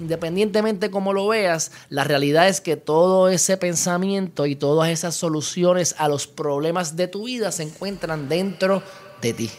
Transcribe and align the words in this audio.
Independientemente 0.00 0.90
como 0.90 1.12
lo 1.12 1.28
veas, 1.28 1.70
la 1.88 2.02
realidad 2.04 2.48
es 2.48 2.60
que 2.60 2.76
todo 2.76 3.28
ese 3.28 3.56
pensamiento 3.56 4.46
y 4.46 4.56
todas 4.56 4.90
esas 4.90 5.14
soluciones 5.14 5.94
a 5.98 6.08
los 6.08 6.26
problemas 6.26 6.96
de 6.96 7.06
tu 7.06 7.26
vida 7.26 7.52
se 7.52 7.62
encuentran 7.62 8.28
dentro 8.28 8.82
de 9.22 9.32
ti. 9.34 9.50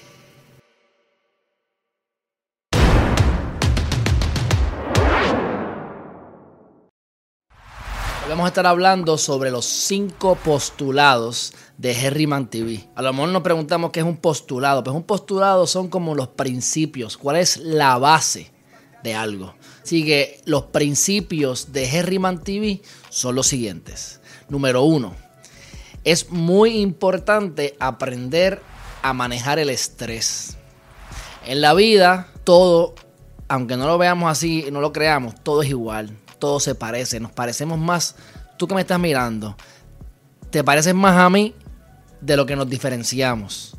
vamos 8.27 8.45
a 8.45 8.49
estar 8.49 8.67
hablando 8.67 9.17
sobre 9.17 9.49
los 9.49 9.63
cinco 9.63 10.35
postulados 10.35 11.53
de 11.77 11.93
Herriman 11.93 12.49
TV. 12.49 12.89
A 12.93 13.01
lo 13.01 13.13
mejor 13.13 13.29
nos 13.29 13.43
preguntamos 13.43 13.91
qué 13.91 14.01
es 14.01 14.05
un 14.05 14.17
postulado. 14.17 14.83
Pues 14.83 14.93
un 14.93 15.03
postulado 15.03 15.65
son 15.67 15.87
como 15.87 16.15
los 16.15 16.27
principios. 16.27 17.15
¿Cuál 17.15 17.37
es 17.37 17.55
la 17.55 17.97
base 17.97 18.51
algo? 19.13 19.53
Así 19.83 20.03
que 20.03 20.41
los 20.45 20.63
principios 20.63 21.71
de 21.73 21.85
Herriman 21.85 22.43
TV 22.43 22.81
son 23.09 23.35
los 23.35 23.47
siguientes. 23.47 24.19
Número 24.49 24.83
uno, 24.83 25.13
es 26.03 26.31
muy 26.31 26.77
importante 26.77 27.75
aprender 27.79 28.61
a 29.03 29.13
manejar 29.13 29.59
el 29.59 29.69
estrés. 29.69 30.57
En 31.45 31.61
la 31.61 31.75
vida, 31.75 32.29
todo, 32.43 32.95
aunque 33.47 33.77
no 33.77 33.85
lo 33.85 33.97
veamos 33.99 34.31
así, 34.31 34.65
no 34.71 34.81
lo 34.81 34.91
creamos, 34.91 35.35
todo 35.43 35.61
es 35.61 35.69
igual 35.69 36.17
todo 36.39 36.59
se 36.59 36.75
parece, 36.75 37.19
nos 37.19 37.31
parecemos 37.31 37.79
más, 37.79 38.15
tú 38.57 38.67
que 38.67 38.75
me 38.75 38.81
estás 38.81 38.99
mirando, 38.99 39.55
te 40.49 40.63
pareces 40.63 40.93
más 40.93 41.17
a 41.17 41.29
mí 41.29 41.53
de 42.21 42.37
lo 42.37 42.45
que 42.45 42.55
nos 42.55 42.69
diferenciamos. 42.69 43.75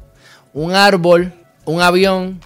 Un 0.52 0.72
árbol, 0.72 1.32
un 1.64 1.80
avión 1.80 2.40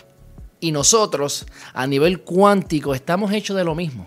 y 0.61 0.73
nosotros 0.73 1.47
a 1.73 1.87
nivel 1.87 2.21
cuántico 2.21 2.95
estamos 2.95 3.33
hechos 3.33 3.57
de 3.57 3.65
lo 3.65 3.75
mismo. 3.75 4.07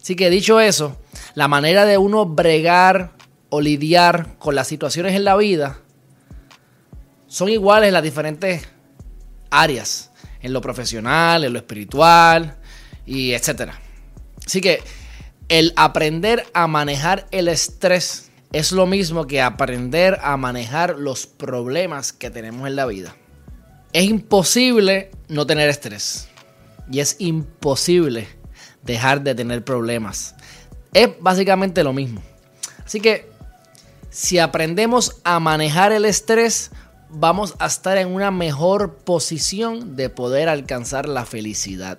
Así 0.00 0.14
que 0.14 0.30
dicho 0.30 0.60
eso, 0.60 0.96
la 1.34 1.48
manera 1.48 1.84
de 1.84 1.98
uno 1.98 2.26
bregar 2.26 3.12
o 3.48 3.60
lidiar 3.60 4.38
con 4.38 4.54
las 4.54 4.68
situaciones 4.68 5.14
en 5.14 5.24
la 5.24 5.36
vida 5.36 5.80
son 7.26 7.48
iguales 7.48 7.88
en 7.88 7.94
las 7.94 8.02
diferentes 8.02 8.68
áreas, 9.50 10.10
en 10.40 10.52
lo 10.52 10.60
profesional, 10.60 11.44
en 11.44 11.52
lo 11.52 11.58
espiritual 11.58 12.56
y 13.04 13.32
etcétera. 13.32 13.80
Así 14.44 14.60
que 14.60 14.80
el 15.48 15.72
aprender 15.76 16.46
a 16.54 16.66
manejar 16.66 17.26
el 17.30 17.48
estrés 17.48 18.30
es 18.52 18.72
lo 18.72 18.86
mismo 18.86 19.26
que 19.26 19.42
aprender 19.42 20.18
a 20.22 20.36
manejar 20.36 20.98
los 20.98 21.26
problemas 21.26 22.12
que 22.12 22.30
tenemos 22.30 22.66
en 22.68 22.76
la 22.76 22.86
vida. 22.86 23.16
Es 23.92 24.04
imposible 24.04 25.10
no 25.28 25.46
tener 25.46 25.68
estrés 25.68 26.28
y 26.90 27.00
es 27.00 27.16
imposible 27.18 28.28
dejar 28.82 29.22
de 29.22 29.34
tener 29.34 29.64
problemas. 29.64 30.34
Es 30.92 31.10
básicamente 31.20 31.82
lo 31.82 31.92
mismo. 31.92 32.22
Así 32.84 33.00
que 33.00 33.30
si 34.10 34.38
aprendemos 34.38 35.20
a 35.24 35.40
manejar 35.40 35.92
el 35.92 36.04
estrés, 36.04 36.70
vamos 37.08 37.54
a 37.58 37.66
estar 37.66 37.96
en 37.98 38.08
una 38.08 38.30
mejor 38.30 38.96
posición 38.96 39.96
de 39.96 40.10
poder 40.10 40.48
alcanzar 40.48 41.08
la 41.08 41.24
felicidad 41.24 41.98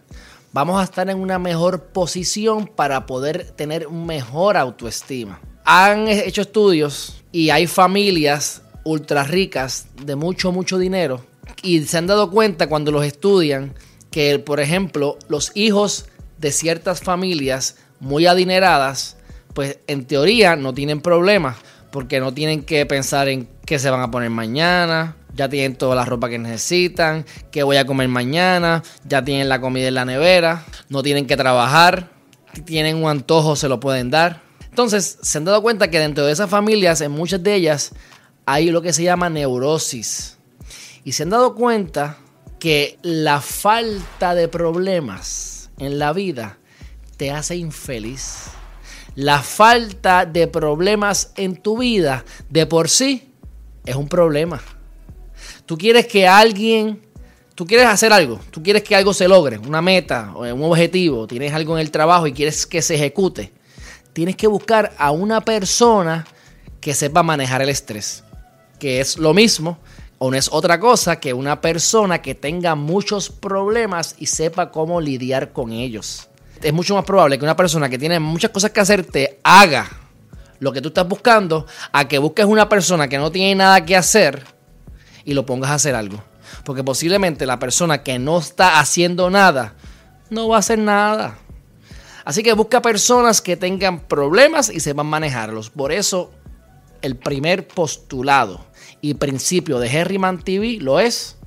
vamos 0.58 0.82
a 0.82 0.86
estar 0.86 1.08
en 1.08 1.20
una 1.20 1.38
mejor 1.38 1.84
posición 1.84 2.66
para 2.66 3.06
poder 3.06 3.52
tener 3.52 3.92
mejor 3.92 4.58
autoestima. 4.58 5.40
Han 5.66 6.08
hecho 6.08 6.42
estudios 6.42 7.22
y 7.32 7.52
hay 7.52 7.68
familias 7.68 8.64
ultra 8.84 9.24
ricas 9.24 9.86
de 10.04 10.16
mucho, 10.16 10.52
mucho 10.52 10.80
dinero 10.80 11.24
y 11.62 11.84
se 11.84 11.98
han 11.98 12.08
dado 12.08 12.31
cuenta 12.31 12.67
cuando 12.67 12.92
los 12.92 13.06
estudian 13.06 13.73
que, 14.12 14.40
por 14.40 14.59
ejemplo, 14.59 15.17
los 15.28 15.52
hijos 15.56 16.06
de 16.38 16.52
ciertas 16.52 17.02
familias 17.02 17.78
muy 18.00 18.26
adineradas, 18.26 19.17
pues 19.53 19.80
en 19.88 20.06
teoría 20.06 20.56
no 20.56 20.73
tienen 20.73 21.02
problemas 21.02 21.58
porque 21.92 22.20
no 22.20 22.34
tienen 22.34 22.64
que 22.64 22.86
pensar 22.86 23.28
en 23.28 23.48
qué 23.66 23.80
se 23.80 23.90
van 23.90 24.02
a 24.02 24.12
poner 24.12 24.30
mañana, 24.30 25.16
ya 25.35 25.50
tienen 25.50 25.75
toda 25.75 25.96
la 25.96 26.06
ropa 26.06 26.30
que 26.30 26.38
necesitan, 26.38 27.25
qué 27.52 27.64
voy 27.64 27.78
a 27.78 27.85
comer 27.85 28.08
mañana, 28.08 28.84
ya 29.06 29.24
tienen 29.24 29.50
la 29.50 29.62
comida 29.62 29.88
en 29.88 29.96
la 29.96 30.06
nevera, 30.06 30.66
no 30.90 31.03
tienen 31.03 31.28
que 31.28 31.38
trabajar, 31.38 32.09
tienen 32.66 32.97
un 32.97 33.09
antojo, 33.09 33.56
se 33.56 33.69
lo 33.69 33.79
pueden 33.79 34.09
dar. 34.09 34.41
Entonces, 34.69 35.18
se 35.22 35.38
han 35.38 35.46
dado 35.46 35.62
cuenta 35.62 35.90
que 35.90 36.00
dentro 36.00 36.25
de 36.25 36.31
esas 36.31 36.50
familias, 36.50 37.02
en 37.02 37.12
muchas 37.12 37.41
de 37.41 37.56
ellas, 37.56 37.94
hay 38.46 38.69
lo 38.69 38.81
que 38.81 38.94
se 38.94 39.03
llama 39.03 39.29
neurosis. 39.29 40.37
Y 41.07 41.13
se 41.13 41.23
han 41.23 41.29
dado 41.29 41.56
cuenta 41.56 42.18
que 42.59 43.00
la 43.01 43.40
falta 43.40 44.35
de 44.35 44.50
problemas 44.50 45.69
en 45.79 46.00
la 46.00 46.12
vida 46.12 46.57
te 47.16 47.31
hace 47.31 47.56
infeliz. 47.56 48.47
La 49.16 49.41
falta 49.41 50.25
de 50.25 50.47
problemas 50.47 51.31
en 51.38 51.56
tu 51.56 51.78
vida 51.78 52.25
de 52.50 52.66
por 52.66 52.90
sí 52.90 53.31
es 53.85 53.96
un 53.96 54.09
problema. 54.09 54.62
Tú 55.66 55.78
quieres 55.78 56.07
que 56.07 56.28
alguien, 56.28 57.01
tú 57.56 57.66
quieres 57.66 57.85
hacer 57.85 58.12
algo, 58.12 58.41
tú 58.51 58.62
quieres 58.62 58.84
que 58.84 58.94
algo 58.94 59.13
se 59.13 59.29
logre, 59.29 59.59
una 59.59 59.81
meta 59.81 60.34
un 60.35 60.62
objetivo, 60.62 61.25
tienes 61.25 61.53
algo 61.53 61.78
en 61.78 61.85
el 61.85 61.90
trabajo 61.90 62.28
y 62.28 62.34
quieres 62.34 62.67
que 62.67 62.81
se 62.81 62.96
ejecute. 62.96 63.53
Tienes 64.12 64.35
que 64.35 64.47
buscar 64.47 64.94
a 64.97 65.12
una 65.12 65.40
persona 65.40 66.28
que 66.81 66.94
sepa 66.94 67.23
manejar 67.23 67.62
el 67.62 67.69
estrés, 67.69 68.25
que 68.78 69.00
es 69.00 69.17
lo 69.17 69.34
mismo 69.34 69.78
o 70.19 70.31
no 70.31 70.38
es 70.38 70.50
otra 70.51 70.79
cosa 70.79 71.19
que 71.19 71.33
una 71.33 71.61
persona 71.61 72.22
que 72.22 72.35
tenga 72.35 72.75
muchos 72.75 73.29
problemas 73.29 74.16
y 74.17 74.25
sepa 74.25 74.72
cómo 74.72 75.00
lidiar 75.00 75.51
con 75.51 75.72
ellos. 75.72 76.29
Es 76.61 76.73
mucho 76.73 76.95
más 76.95 77.05
probable 77.05 77.38
que 77.38 77.45
una 77.45 77.55
persona 77.55 77.88
que 77.89 78.00
tiene 78.00 78.19
muchas 78.19 78.51
cosas 78.51 78.72
que 78.72 78.79
hacer 78.79 79.05
te 79.05 79.39
haga 79.44 79.88
lo 80.59 80.72
que 80.72 80.81
tú 80.81 80.88
estás 80.88 81.07
buscando 81.07 81.67
a 81.91 82.07
que 82.07 82.17
busques 82.17 82.45
una 82.45 82.67
persona 82.67 83.07
que 83.07 83.19
no 83.19 83.31
tiene 83.31 83.53
nada 83.53 83.85
que 83.85 83.95
hacer 83.95 84.44
y 85.23 85.33
lo 85.33 85.45
pongas 85.45 85.69
a 85.69 85.75
hacer 85.75 85.94
algo. 85.94 86.23
Porque 86.63 86.84
posiblemente 86.84 87.45
la 87.45 87.59
persona 87.59 88.01
que 88.01 88.17
no 88.17 88.39
está 88.39 88.79
haciendo 88.79 89.29
nada, 89.29 89.75
no 90.29 90.47
va 90.47 90.55
a 90.55 90.59
hacer 90.59 90.79
nada. 90.79 91.38
Así 92.25 92.41
que 92.41 92.53
busca 92.53 92.81
personas 92.81 93.41
que 93.41 93.55
tengan 93.55 93.99
problemas 93.99 94.69
y 94.69 94.79
sepan 94.79 95.05
manejarlos. 95.05 95.69
Por 95.69 95.91
eso, 95.91 96.31
el 97.01 97.16
primer 97.16 97.67
postulado 97.67 98.66
y 99.02 99.16
principio 99.16 99.80
de 99.80 99.88
Herriman 99.88 100.44
TV 100.44 100.78
lo 100.80 101.00
es 101.00 101.38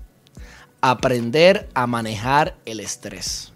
aprender 0.81 1.69
a 1.75 1.87
manejar 1.87 2.56
el 2.65 2.81
estrés. 2.81 3.53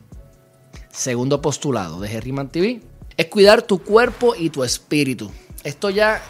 Segundo 0.91 1.41
postulado 1.41 2.01
de 2.01 2.13
Herriman 2.13 2.49
TV 2.49 2.83
es 3.17 3.27
cuidar 3.27 3.63
tu 3.63 3.83
cuerpo 3.83 4.35
y 4.37 4.51
tu 4.51 4.65
espíritu. 4.65 5.31
Esto 5.63 5.91
ya 5.91 6.23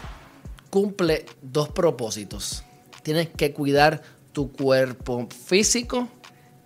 cumple 0.69 1.25
dos 1.41 1.69
propósitos 1.69 2.63
tienes 3.05 3.29
que 3.29 3.53
cuidar 3.53 4.01
tu 4.33 4.51
cuerpo 4.51 5.27
físico, 5.45 6.09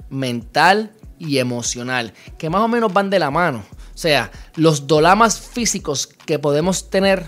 mental 0.10 0.96
y 1.20 1.38
emocional, 1.40 2.14
que 2.38 2.50
más 2.50 2.62
o 2.62 2.70
menos 2.70 2.94
van 2.94 3.10
de 3.10 3.20
la 3.20 3.30
mano. 3.30 3.66
O 3.94 3.98
sea, 3.98 4.32
los 4.56 4.88
dolamas 4.88 5.38
físicos 5.38 6.08
que 6.08 6.40
podemos 6.40 6.90
tener 6.90 7.26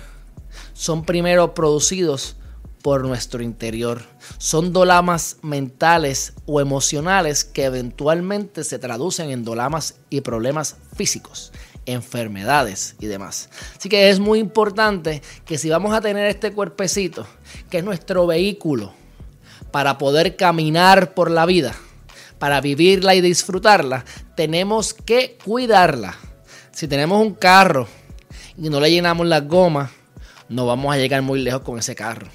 son 0.71 1.03
primero 1.03 1.53
producidos 1.53 2.37
por 2.81 3.05
nuestro 3.05 3.43
interior. 3.43 4.01
Son 4.37 4.73
dolamas 4.73 5.37
mentales 5.41 6.33
o 6.45 6.61
emocionales 6.61 7.43
que 7.43 7.65
eventualmente 7.65 8.63
se 8.63 8.79
traducen 8.79 9.31
en 9.31 9.43
dolamas 9.43 9.95
y 10.09 10.21
problemas 10.21 10.77
físicos, 10.95 11.51
enfermedades 11.85 12.95
y 12.99 13.07
demás. 13.07 13.49
Así 13.77 13.89
que 13.89 14.09
es 14.09 14.19
muy 14.19 14.39
importante 14.39 15.21
que 15.45 15.57
si 15.57 15.69
vamos 15.69 15.93
a 15.93 16.01
tener 16.01 16.27
este 16.27 16.51
cuerpecito, 16.51 17.25
que 17.69 17.79
es 17.79 17.83
nuestro 17.83 18.27
vehículo, 18.27 18.93
para 19.71 19.97
poder 19.97 20.35
caminar 20.35 21.13
por 21.13 21.31
la 21.31 21.45
vida, 21.45 21.73
para 22.39 22.59
vivirla 22.59 23.15
y 23.15 23.21
disfrutarla, 23.21 24.03
tenemos 24.35 24.93
que 24.93 25.37
cuidarla. 25.43 26.17
Si 26.71 26.87
tenemos 26.87 27.21
un 27.21 27.35
carro 27.35 27.87
y 28.57 28.69
no 28.69 28.79
le 28.79 28.91
llenamos 28.91 29.27
las 29.27 29.47
gomas, 29.47 29.91
no 30.49 30.65
vamos 30.65 30.93
a 30.93 30.97
llegar 30.97 31.21
muy 31.21 31.41
lejos 31.41 31.61
con 31.61 31.79
ese 31.79 31.95
carro. 31.95 32.27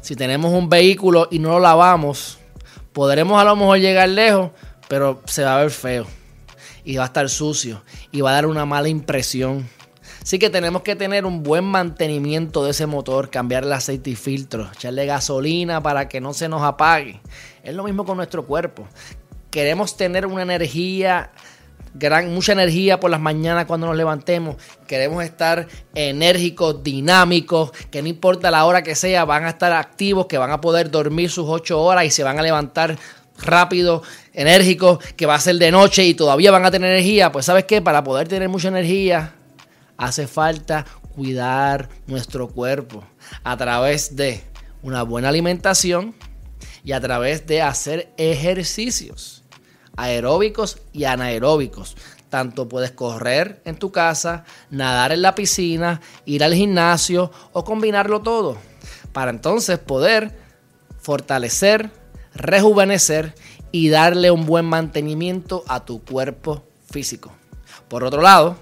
Si 0.00 0.16
tenemos 0.16 0.52
un 0.52 0.68
vehículo 0.68 1.28
y 1.30 1.38
no 1.38 1.50
lo 1.50 1.60
lavamos, 1.60 2.38
podremos 2.92 3.40
a 3.40 3.44
lo 3.44 3.56
mejor 3.56 3.78
llegar 3.78 4.08
lejos, 4.08 4.50
pero 4.88 5.22
se 5.26 5.44
va 5.44 5.56
a 5.56 5.60
ver 5.60 5.70
feo 5.70 6.06
y 6.84 6.96
va 6.96 7.04
a 7.04 7.06
estar 7.06 7.28
sucio 7.28 7.82
y 8.10 8.20
va 8.20 8.30
a 8.30 8.34
dar 8.34 8.46
una 8.46 8.64
mala 8.64 8.88
impresión. 8.88 9.68
Así 10.22 10.38
que 10.38 10.50
tenemos 10.50 10.82
que 10.82 10.96
tener 10.96 11.24
un 11.24 11.42
buen 11.42 11.64
mantenimiento 11.64 12.64
de 12.64 12.72
ese 12.72 12.86
motor, 12.86 13.30
cambiar 13.30 13.64
el 13.64 13.72
aceite 13.72 14.10
y 14.10 14.14
filtro, 14.14 14.68
echarle 14.74 15.06
gasolina 15.06 15.82
para 15.82 16.08
que 16.08 16.20
no 16.20 16.34
se 16.34 16.48
nos 16.48 16.62
apague. 16.62 17.20
Es 17.62 17.74
lo 17.74 17.84
mismo 17.84 18.04
con 18.04 18.16
nuestro 18.16 18.44
cuerpo. 18.44 18.86
Queremos 19.50 19.96
tener 19.96 20.26
una 20.26 20.42
energía 20.42 21.30
Gran, 21.94 22.32
mucha 22.32 22.52
energía 22.52 23.00
por 23.00 23.10
las 23.10 23.20
mañanas 23.20 23.66
cuando 23.66 23.86
nos 23.86 23.96
levantemos. 23.96 24.56
Queremos 24.86 25.24
estar 25.24 25.66
enérgicos, 25.94 26.82
dinámicos, 26.82 27.72
que 27.90 28.02
no 28.02 28.08
importa 28.08 28.50
la 28.50 28.64
hora 28.64 28.82
que 28.82 28.94
sea, 28.94 29.24
van 29.24 29.44
a 29.44 29.50
estar 29.50 29.72
activos, 29.72 30.26
que 30.26 30.38
van 30.38 30.50
a 30.50 30.60
poder 30.60 30.90
dormir 30.90 31.30
sus 31.30 31.46
ocho 31.48 31.80
horas 31.80 32.04
y 32.04 32.10
se 32.10 32.22
van 32.22 32.38
a 32.38 32.42
levantar 32.42 32.96
rápido, 33.38 34.02
enérgicos, 34.32 34.98
que 35.16 35.26
va 35.26 35.36
a 35.36 35.40
ser 35.40 35.56
de 35.56 35.70
noche 35.70 36.04
y 36.04 36.14
todavía 36.14 36.50
van 36.50 36.64
a 36.64 36.70
tener 36.70 36.90
energía, 36.90 37.30
pues 37.32 37.46
sabes 37.46 37.64
qué, 37.64 37.80
para 37.80 38.02
poder 38.02 38.28
tener 38.28 38.48
mucha 38.48 38.68
energía 38.68 39.34
hace 39.96 40.26
falta 40.26 40.86
cuidar 41.14 41.88
nuestro 42.06 42.48
cuerpo 42.48 43.04
a 43.42 43.56
través 43.56 44.14
de 44.14 44.42
una 44.82 45.02
buena 45.02 45.28
alimentación 45.28 46.14
y 46.84 46.92
a 46.92 47.00
través 47.00 47.46
de 47.46 47.60
hacer 47.60 48.12
ejercicios 48.16 49.42
aeróbicos 49.98 50.78
y 50.94 51.04
anaeróbicos. 51.04 51.96
Tanto 52.30 52.68
puedes 52.68 52.92
correr 52.92 53.60
en 53.64 53.76
tu 53.76 53.92
casa, 53.92 54.44
nadar 54.70 55.12
en 55.12 55.22
la 55.22 55.34
piscina, 55.34 56.00
ir 56.24 56.44
al 56.44 56.54
gimnasio 56.54 57.30
o 57.52 57.64
combinarlo 57.64 58.20
todo 58.20 58.56
para 59.12 59.30
entonces 59.30 59.78
poder 59.78 60.38
fortalecer, 61.00 61.90
rejuvenecer 62.34 63.34
y 63.72 63.88
darle 63.88 64.30
un 64.30 64.46
buen 64.46 64.64
mantenimiento 64.64 65.64
a 65.66 65.84
tu 65.84 66.04
cuerpo 66.04 66.64
físico. 66.90 67.32
Por 67.88 68.04
otro 68.04 68.22
lado, 68.22 68.56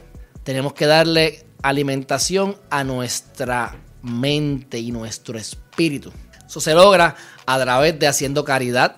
tenemos 0.44 0.72
que 0.72 0.86
darle 0.86 1.44
alimentación 1.62 2.56
a 2.70 2.84
nuestra 2.84 3.76
mente 4.02 4.78
y 4.78 4.92
nuestro 4.92 5.38
espíritu. 5.38 6.12
Eso 6.46 6.60
se 6.60 6.74
logra 6.74 7.16
a 7.44 7.58
través 7.60 7.98
de 7.98 8.06
haciendo 8.06 8.44
caridad, 8.44 8.96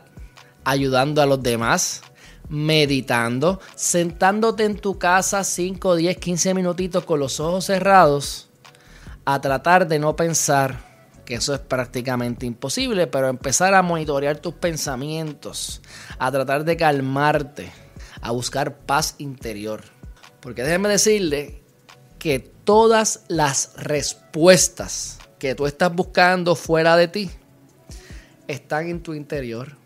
ayudando 0.64 1.22
a 1.22 1.26
los 1.26 1.42
demás, 1.42 2.02
meditando, 2.48 3.60
sentándote 3.74 4.64
en 4.64 4.76
tu 4.76 4.98
casa 4.98 5.44
5, 5.44 5.96
10, 5.96 6.16
15 6.16 6.54
minutitos 6.54 7.04
con 7.04 7.20
los 7.20 7.40
ojos 7.40 7.66
cerrados 7.66 8.48
a 9.24 9.40
tratar 9.40 9.86
de 9.86 9.98
no 9.98 10.16
pensar 10.16 10.88
que 11.26 11.34
eso 11.34 11.52
es 11.52 11.60
prácticamente 11.60 12.46
imposible, 12.46 13.06
pero 13.06 13.28
empezar 13.28 13.74
a 13.74 13.82
monitorear 13.82 14.38
tus 14.38 14.54
pensamientos, 14.54 15.82
a 16.18 16.32
tratar 16.32 16.64
de 16.64 16.78
calmarte, 16.78 17.70
a 18.22 18.30
buscar 18.30 18.78
paz 18.78 19.16
interior. 19.18 19.82
Porque 20.40 20.62
déjeme 20.62 20.88
decirle 20.88 21.62
que 22.18 22.38
todas 22.38 23.24
las 23.28 23.74
respuestas 23.76 25.18
que 25.38 25.54
tú 25.54 25.66
estás 25.66 25.94
buscando 25.94 26.56
fuera 26.56 26.96
de 26.96 27.08
ti 27.08 27.30
están 28.46 28.88
en 28.88 29.02
tu 29.02 29.14
interior. 29.14 29.77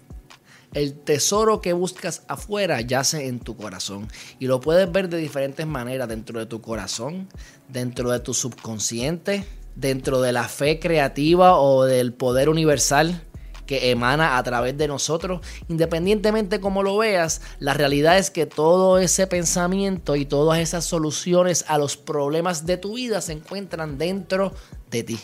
El 0.75 0.95
tesoro 0.95 1.61
que 1.61 1.75
buscas 1.75 2.23
afuera 2.29 2.81
yace 2.81 3.27
en 3.27 3.41
tu 3.41 3.57
corazón 3.57 4.09
y 4.39 4.47
lo 4.47 4.61
puedes 4.61 4.91
ver 4.91 5.11
de 5.11 5.19
diferentes 5.19 5.67
maneras 5.67 6.09
dentro 6.09 6.39
de 6.39 6.47
tu 6.47 6.63
corazón, 6.63 7.29
dentro 7.69 8.11
de 8.11 8.21
tu 8.21 8.33
subconsciente, 8.33 9.45
dentro 9.77 10.23
de 10.23 10.33
la 10.33 10.49
fe 10.49 10.79
creativa 10.81 11.59
o 11.59 11.85
del 11.85 12.15
poder 12.15 12.49
universal 12.49 13.23
que 13.67 13.91
emana 13.91 14.39
a 14.39 14.43
través 14.43 14.77
de 14.79 14.89
nosotros. 14.89 15.41
Independientemente 15.69 16.59
como 16.59 16.83
lo 16.83 16.97
veas, 16.97 17.43
la 17.59 17.75
realidad 17.75 18.17
es 18.17 18.31
que 18.31 18.47
todo 18.47 18.99
ese 18.99 19.27
pensamiento 19.27 20.17
y 20.17 20.25
todas 20.25 20.59
esas 20.59 20.87
soluciones 20.87 21.67
a 21.69 21.77
los 21.77 21.99
problemas 21.99 22.65
de 22.65 22.79
tu 22.79 22.95
vida 22.95 23.21
se 23.21 23.33
encuentran 23.33 23.99
dentro 23.99 24.55
de 24.91 25.03
ti. 25.03 25.19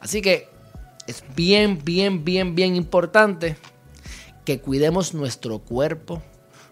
Así 0.00 0.20
que 0.20 0.48
es 1.06 1.22
bien, 1.36 1.80
bien, 1.84 2.24
bien, 2.24 2.56
bien 2.56 2.74
importante 2.74 3.56
que 4.46 4.60
cuidemos 4.60 5.12
nuestro 5.12 5.58
cuerpo, 5.58 6.22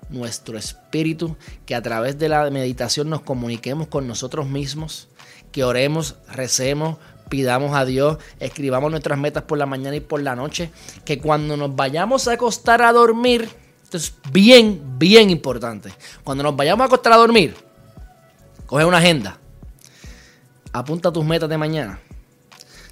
nuestro 0.09 0.56
espíritu, 0.56 1.37
que 1.67 1.75
a 1.75 1.82
través 1.82 2.19
de 2.19 2.29
la 2.29 2.49
meditación 2.49 3.11
nos 3.11 3.21
comuniquemos 3.21 3.88
con 3.88 4.06
nosotros 4.06 4.49
mismos, 4.49 5.09
que 5.50 5.65
oremos, 5.65 6.15
recemos, 6.32 6.99
pidamos 7.29 7.76
a 7.76 7.85
Dios, 7.85 8.19
escribamos 8.38 8.93
nuestras 8.93 9.19
metas 9.19 9.43
por 9.43 9.59
la 9.59 9.67
mañana 9.67 9.97
y 9.97 10.00
por 10.00 10.23
la 10.23 10.37
noche, 10.37 10.71
que 11.05 11.19
cuando 11.19 11.56
nos 11.56 11.75
vayamos 11.75 12.29
a 12.29 12.35
acostar 12.35 12.81
a 12.81 12.93
dormir, 12.93 13.49
esto 13.82 13.97
es 13.97 14.15
bien, 14.32 14.81
bien 14.97 15.29
importante, 15.29 15.93
cuando 16.23 16.44
nos 16.44 16.55
vayamos 16.55 16.85
a 16.85 16.87
acostar 16.87 17.12
a 17.12 17.17
dormir, 17.17 17.56
coge 18.67 18.85
una 18.85 18.99
agenda, 18.99 19.38
apunta 20.73 21.12
tus 21.12 21.25
metas 21.25 21.49
de 21.49 21.59
mañana. 21.59 21.99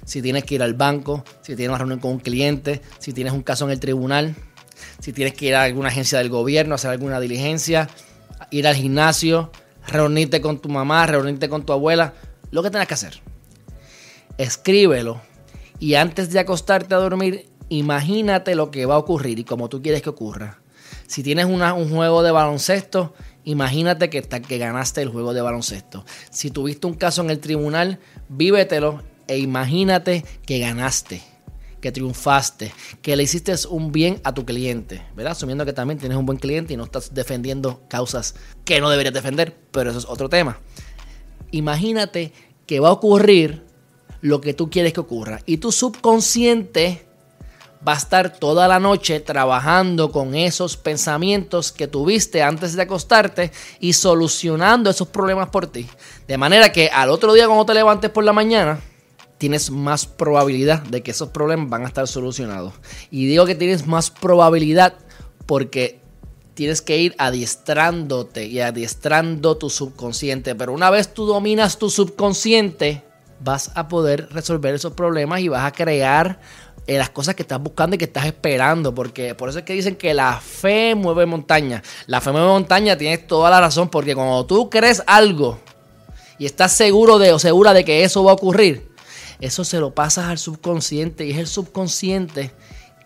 Si 0.05 0.21
tienes 0.21 0.43
que 0.43 0.55
ir 0.55 0.61
al 0.61 0.73
banco, 0.73 1.23
si 1.41 1.55
tienes 1.55 1.69
una 1.69 1.77
reunión 1.77 1.99
con 2.01 2.11
un 2.11 2.19
cliente, 2.19 2.81
si 2.99 3.13
tienes 3.13 3.31
un 3.31 3.41
caso 3.41 3.63
en 3.63 3.71
el 3.71 3.79
tribunal, 3.79 4.35
si 4.99 5.13
tienes 5.13 5.33
que 5.33 5.45
ir 5.45 5.55
a 5.55 5.63
alguna 5.63 5.89
agencia 5.89 6.17
del 6.17 6.29
gobierno, 6.29 6.75
hacer 6.75 6.91
alguna 6.91 7.19
diligencia, 7.19 7.89
ir 8.51 8.67
al 8.67 8.75
gimnasio, 8.75 9.51
reunirte 9.87 10.41
con 10.41 10.59
tu 10.59 10.69
mamá, 10.69 11.05
reunirte 11.05 11.49
con 11.49 11.65
tu 11.65 11.73
abuela, 11.73 12.13
lo 12.51 12.63
que 12.63 12.71
tengas 12.71 12.87
que 12.87 12.93
hacer. 12.93 13.21
Escríbelo 14.37 15.21
y 15.79 15.95
antes 15.95 16.31
de 16.31 16.39
acostarte 16.39 16.95
a 16.95 16.99
dormir, 16.99 17.47
imagínate 17.69 18.55
lo 18.55 18.71
que 18.71 18.85
va 18.85 18.95
a 18.95 18.99
ocurrir 18.99 19.39
y 19.39 19.43
como 19.43 19.69
tú 19.69 19.81
quieres 19.81 20.01
que 20.01 20.09
ocurra. 20.09 20.59
Si 21.07 21.23
tienes 21.23 21.45
un 21.45 21.89
juego 21.89 22.23
de 22.23 22.31
baloncesto, 22.31 23.13
imagínate 23.43 24.09
que, 24.09 24.21
que 24.21 24.57
ganaste 24.57 25.01
el 25.01 25.09
juego 25.09 25.33
de 25.33 25.41
baloncesto. 25.41 26.05
Si 26.29 26.49
tuviste 26.49 26.87
un 26.87 26.93
caso 26.93 27.21
en 27.21 27.29
el 27.29 27.39
tribunal, 27.39 27.99
vívetelo 28.29 29.03
e 29.27 29.37
imagínate 29.37 30.23
que 30.45 30.59
ganaste 30.59 31.21
que 31.83 31.91
triunfaste, 31.91 32.73
que 33.01 33.13
le 33.17 33.23
hiciste 33.23 33.53
un 33.69 33.91
bien 33.91 34.21
a 34.23 34.33
tu 34.33 34.45
cliente, 34.45 35.05
¿verdad? 35.17 35.33
Asumiendo 35.33 35.65
que 35.65 35.73
también 35.73 35.99
tienes 35.99 36.17
un 36.17 36.25
buen 36.25 36.37
cliente 36.37 36.73
y 36.73 36.77
no 36.77 36.85
estás 36.85 37.13
defendiendo 37.13 37.81
causas 37.89 38.35
que 38.63 38.79
no 38.79 38.89
deberías 38.89 39.13
defender, 39.13 39.53
pero 39.71 39.89
eso 39.89 39.99
es 39.99 40.05
otro 40.05 40.29
tema. 40.29 40.61
Imagínate 41.51 42.31
que 42.65 42.79
va 42.79 42.87
a 42.87 42.93
ocurrir 42.93 43.65
lo 44.21 44.39
que 44.39 44.53
tú 44.53 44.69
quieres 44.69 44.93
que 44.93 45.01
ocurra 45.01 45.41
y 45.45 45.57
tu 45.57 45.73
subconsciente 45.73 47.05
va 47.85 47.95
a 47.95 47.97
estar 47.97 48.29
toda 48.31 48.65
la 48.69 48.79
noche 48.79 49.19
trabajando 49.19 50.09
con 50.09 50.35
esos 50.35 50.77
pensamientos 50.77 51.73
que 51.73 51.89
tuviste 51.89 52.41
antes 52.41 52.77
de 52.77 52.83
acostarte 52.83 53.51
y 53.81 53.91
solucionando 53.91 54.89
esos 54.89 55.09
problemas 55.09 55.49
por 55.49 55.67
ti. 55.67 55.85
De 56.29 56.37
manera 56.37 56.71
que 56.71 56.87
al 56.87 57.09
otro 57.09 57.33
día 57.33 57.45
cuando 57.47 57.65
te 57.65 57.73
levantes 57.73 58.09
por 58.09 58.23
la 58.23 58.31
mañana, 58.31 58.79
tienes 59.43 59.71
más 59.71 60.05
probabilidad 60.05 60.83
de 60.83 61.03
que 61.03 61.11
esos 61.11 61.27
problemas 61.27 61.67
van 61.69 61.83
a 61.83 61.87
estar 61.87 62.07
solucionados. 62.07 62.75
Y 63.11 63.25
digo 63.25 63.45
que 63.45 63.55
tienes 63.55 63.85
más 63.85 64.09
probabilidad 64.09 64.93
porque 65.45 65.99
tienes 66.53 66.81
que 66.81 66.97
ir 66.99 67.13
adiestrándote 67.17 68.45
y 68.45 68.61
adiestrando 68.61 69.57
tu 69.57 69.69
subconsciente. 69.69 70.55
Pero 70.55 70.71
una 70.71 70.89
vez 70.89 71.13
tú 71.13 71.25
dominas 71.25 71.77
tu 71.77 71.89
subconsciente, 71.89 73.03
vas 73.41 73.71
a 73.75 73.89
poder 73.89 74.29
resolver 74.31 74.75
esos 74.75 74.93
problemas 74.93 75.41
y 75.41 75.49
vas 75.49 75.65
a 75.65 75.73
crear 75.73 76.39
eh, 76.87 76.97
las 76.97 77.09
cosas 77.09 77.35
que 77.35 77.41
estás 77.41 77.59
buscando 77.61 77.97
y 77.97 77.99
que 77.99 78.05
estás 78.05 78.25
esperando. 78.25 78.95
Porque 78.95 79.35
por 79.35 79.49
eso 79.49 79.59
es 79.59 79.65
que 79.65 79.73
dicen 79.73 79.97
que 79.97 80.13
la 80.13 80.39
fe 80.39 80.95
mueve 80.95 81.25
montaña. 81.25 81.83
La 82.07 82.21
fe 82.21 82.31
mueve 82.31 82.47
montaña, 82.47 82.97
tienes 82.97 83.27
toda 83.27 83.49
la 83.49 83.59
razón. 83.59 83.89
Porque 83.89 84.15
cuando 84.15 84.45
tú 84.45 84.69
crees 84.69 85.03
algo 85.05 85.59
y 86.37 86.45
estás 86.45 86.71
seguro 86.71 87.19
de 87.19 87.33
o 87.33 87.39
segura 87.39 87.73
de 87.73 87.83
que 87.83 88.05
eso 88.05 88.23
va 88.23 88.31
a 88.31 88.35
ocurrir, 88.35 88.92
eso 89.45 89.63
se 89.63 89.79
lo 89.79 89.93
pasas 89.93 90.25
al 90.25 90.37
subconsciente 90.37 91.25
y 91.25 91.31
es 91.31 91.37
el 91.37 91.47
subconsciente 91.47 92.51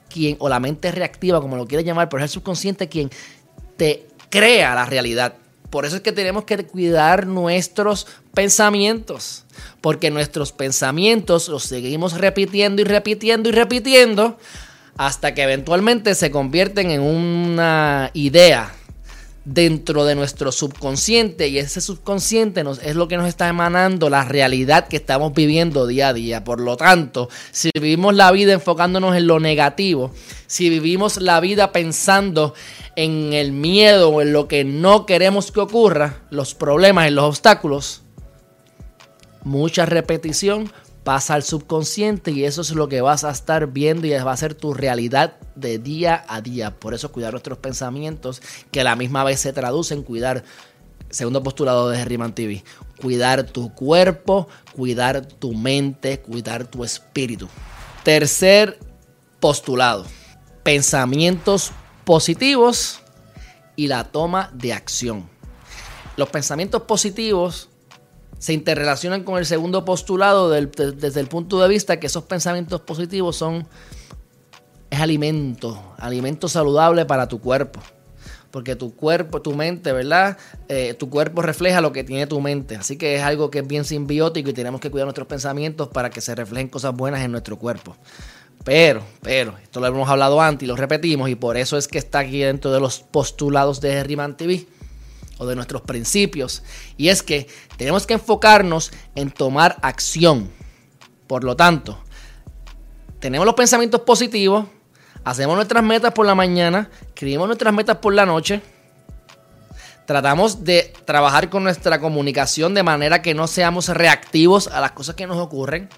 quien, 0.10 0.38
o 0.40 0.50
la 0.50 0.60
mente 0.60 0.92
reactiva, 0.92 1.42
como 1.42 1.58
lo 1.58 1.68
quieras 1.68 1.86
llamar, 1.86 2.10
pero 2.10 2.24
es 2.24 2.30
el 2.30 2.34
subconsciente 2.34 2.88
quien 2.88 3.10
te 3.76 4.08
crea 4.30 4.76
la 4.76 4.86
realidad. 4.86 5.36
Por 5.70 5.86
eso 5.86 5.98
es 5.98 6.02
que 6.02 6.12
tenemos 6.12 6.46
que 6.46 6.66
cuidar 6.66 7.28
nuestros 7.28 8.08
pensamientos, 8.34 9.44
porque 9.82 10.12
nuestros 10.12 10.52
pensamientos 10.52 11.50
los 11.50 11.64
seguimos 11.64 12.14
repitiendo 12.14 12.82
y 12.82 12.86
repitiendo 12.86 13.50
y 13.50 13.52
repitiendo 13.52 14.38
hasta 14.96 15.34
que 15.34 15.44
eventualmente 15.44 16.16
se 16.16 16.32
convierten 16.32 16.92
en 16.92 17.02
una 17.02 18.12
idea 18.14 18.77
dentro 19.50 20.04
de 20.04 20.14
nuestro 20.14 20.52
subconsciente 20.52 21.48
y 21.48 21.58
ese 21.58 21.80
subconsciente 21.80 22.66
nos, 22.66 22.80
es 22.84 22.98
lo 22.98 23.08
que 23.08 23.16
nos 23.16 23.30
está 23.30 23.48
emanando 23.48 24.10
la 24.10 24.26
realidad 24.26 24.90
que 24.90 24.98
estamos 24.98 25.34
viviendo 25.34 25.88
día 25.88 26.10
a 26.10 26.14
día. 26.14 26.44
Por 26.44 26.60
lo 26.60 26.76
tanto, 26.76 27.30
si 27.52 27.72
vivimos 27.74 28.14
la 28.14 28.30
vida 28.34 28.52
enfocándonos 28.52 29.16
en 29.16 29.26
lo 29.26 29.40
negativo, 29.40 30.12
si 30.48 30.70
vivimos 30.70 31.22
la 31.22 31.40
vida 31.40 31.72
pensando 31.72 32.54
en 32.98 33.32
el 33.32 33.54
miedo 33.54 34.10
o 34.10 34.22
en 34.22 34.34
lo 34.34 34.50
que 34.50 34.66
no 34.66 35.06
queremos 35.06 35.54
que 35.54 35.62
ocurra, 35.62 36.24
los 36.30 36.54
problemas 36.54 37.08
y 37.08 37.12
los 37.12 37.24
obstáculos, 37.24 38.02
mucha 39.46 39.86
repetición, 39.86 40.74
pasa 41.08 41.36
al 41.36 41.44
subconsciente 41.44 42.32
y 42.32 42.44
eso 42.44 42.60
es 42.60 42.72
lo 42.72 42.90
que 42.90 43.00
vas 43.00 43.24
a 43.24 43.32
estar 43.32 43.68
viendo 43.68 44.06
y 44.08 44.10
va 44.10 44.30
a 44.30 44.36
ser 44.36 44.56
tu 44.56 44.74
realidad 44.74 45.38
de 45.56 45.80
día 45.80 46.26
a 46.28 46.42
día. 46.42 46.78
Por 46.78 46.94
eso 46.94 47.14
cuidar 47.14 47.32
nuestros 47.32 47.60
pensamientos, 47.60 48.42
que 48.72 48.82
a 48.82 48.84
la 48.84 48.98
misma 48.98 49.24
vez 49.24 49.40
se 49.40 49.54
traduce 49.54 49.94
en 49.94 50.04
cuidar, 50.04 50.44
segundo 51.10 51.42
postulado 51.44 51.88
de 51.88 51.98
Herriman 51.98 52.36
TV, 52.36 52.62
cuidar 53.00 53.46
tu 53.46 53.74
cuerpo, 53.74 54.50
cuidar 54.76 55.26
tu 55.26 55.54
mente, 55.54 56.20
cuidar 56.20 56.68
tu 56.68 56.84
espíritu. 56.84 57.48
Tercer 58.04 58.78
postulado, 59.40 60.06
pensamientos 60.64 61.72
positivos 62.04 63.00
y 63.78 63.88
la 63.88 64.04
toma 64.04 64.52
de 64.54 64.74
acción. 64.74 65.30
Los 66.18 66.28
pensamientos 66.28 66.82
positivos 66.82 67.70
se 68.40 68.54
interrelacionan 68.54 69.24
con 69.24 69.38
el 69.38 69.46
segundo 69.46 69.84
postulado 69.86 70.50
desde 70.50 71.20
el 71.20 71.28
punto 71.28 71.62
de 71.62 71.68
vista 71.68 72.00
que 72.00 72.08
esos 72.08 72.24
pensamientos 72.24 72.82
positivos 72.82 73.36
son 73.36 73.68
es 74.90 75.00
alimento, 75.00 75.82
alimento 75.98 76.48
saludable 76.48 77.06
para 77.06 77.28
tu 77.28 77.40
cuerpo. 77.40 77.82
Porque 78.52 78.76
tu 78.76 78.96
cuerpo, 78.96 79.42
tu 79.42 79.54
mente, 79.54 79.92
¿verdad? 79.92 80.38
Eh, 80.70 80.94
tu 80.94 81.10
cuerpo 81.10 81.42
refleja 81.42 81.82
lo 81.82 81.92
que 81.92 82.04
tiene 82.04 82.28
tu 82.28 82.40
mente. 82.40 82.78
Así 82.78 82.98
que 82.98 83.16
es 83.16 83.22
algo 83.22 83.52
que 83.52 83.60
es 83.60 83.68
bien 83.68 83.84
simbiótico 83.84 84.50
y 84.50 84.54
tenemos 84.54 84.80
que 84.80 84.90
cuidar 84.90 85.06
nuestros 85.06 85.28
pensamientos 85.28 85.90
para 85.90 86.10
que 86.10 86.22
se 86.22 86.34
reflejen 86.34 86.70
cosas 86.70 86.96
buenas 86.96 87.22
en 87.22 87.32
nuestro 87.32 87.58
cuerpo. 87.58 87.96
Pero, 88.64 89.04
pero, 89.22 89.54
esto 89.62 89.80
lo 89.80 89.88
hemos 89.88 90.10
hablado 90.10 90.42
antes 90.42 90.66
y 90.66 90.68
lo 90.68 90.76
repetimos 90.76 91.30
y 91.30 91.36
por 91.36 91.58
eso 91.58 91.78
es 91.78 91.88
que 91.88 91.98
está 91.98 92.20
aquí 92.20 92.40
dentro 92.40 92.72
de 92.72 92.80
los 92.80 93.00
postulados 93.00 93.82
de 93.82 93.94
Herriman 93.94 94.36
TV 94.38 94.66
o 95.38 95.46
de 95.46 95.56
nuestros 95.56 95.82
principios. 95.82 96.64
Y 96.98 97.10
es 97.10 97.24
que 97.24 97.48
tenemos 97.78 98.06
que 98.06 98.16
enfocarnos 98.16 98.92
en 99.16 99.32
tomar 99.32 99.78
acción. 99.82 100.50
Por 101.28 101.44
lo 101.44 101.56
tanto, 101.56 102.00
tenemos 103.20 103.46
los 103.46 103.56
pensamientos 103.56 104.02
positivos, 104.02 104.66
hacemos 105.24 105.56
nuestras 105.56 105.84
metas 105.84 106.14
por 106.14 106.26
la 106.26 106.36
mañana, 106.36 106.90
escribimos 107.08 107.48
nuestras 107.48 107.74
metas 107.74 107.98
por 107.98 108.14
la 108.14 108.26
noche. 108.26 108.62
Tratamos 110.06 110.64
de 110.64 110.94
trabajar 111.04 111.50
con 111.50 111.64
nuestra 111.64 112.00
comunicación 112.00 112.74
de 112.74 112.84
manera 112.84 113.22
que 113.22 113.34
no 113.34 113.46
seamos 113.48 113.90
reactivos 113.90 114.68
a 114.68 114.80
las 114.80 114.92
cosas 114.92 115.16
que 115.16 115.28
nos 115.28 115.38
ocurren. 115.38 115.90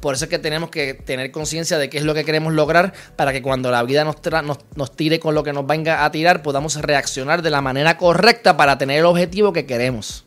Por 0.00 0.14
eso 0.14 0.24
es 0.26 0.30
que 0.30 0.38
tenemos 0.38 0.70
que 0.70 0.94
tener 0.94 1.30
conciencia 1.32 1.78
de 1.78 1.90
qué 1.90 1.98
es 1.98 2.04
lo 2.04 2.14
que 2.14 2.24
queremos 2.24 2.52
lograr 2.52 2.92
para 3.16 3.32
que 3.32 3.42
cuando 3.42 3.70
la 3.70 3.82
vida 3.82 4.04
nos, 4.04 4.16
nos, 4.76 4.96
tire 4.96 5.18
con 5.18 5.34
lo 5.34 5.42
que 5.42 5.52
nos 5.52 5.66
venga 5.66 6.04
a 6.04 6.12
tirar, 6.12 6.42
podamos 6.42 6.76
reaccionar 6.76 7.42
de 7.42 7.50
la 7.50 7.60
manera 7.60 7.96
correcta 7.96 8.56
para 8.56 8.78
tener 8.78 9.00
el 9.00 9.06
objetivo 9.06 9.52
que 9.52 9.66
queremos. 9.66 10.24